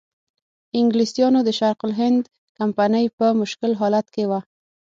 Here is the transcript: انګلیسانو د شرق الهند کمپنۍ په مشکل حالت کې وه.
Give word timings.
انګلیسانو 0.79 1.39
د 1.43 1.49
شرق 1.59 1.79
الهند 1.87 2.23
کمپنۍ 2.57 3.05
په 3.17 3.25
مشکل 3.41 3.71
حالت 3.81 4.07
کې 4.13 4.23
وه. 4.29 4.39